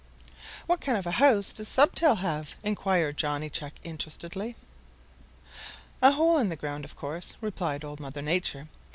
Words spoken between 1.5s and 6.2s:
does Stubtail have?" inquired Johnny Chuck interestedly. "A